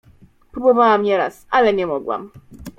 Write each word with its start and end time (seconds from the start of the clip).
—Próbowałam 0.51 1.03
nieraz, 1.03 1.45
ale 1.49 1.73
nie 1.73 1.87
mogłam. 1.87 2.31